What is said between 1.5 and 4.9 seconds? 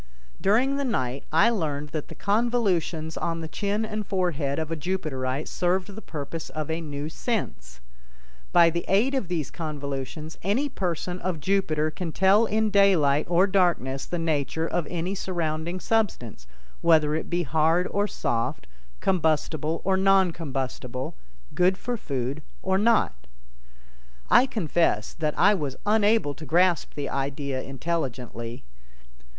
learned that the convolutions on the chin and forehead of a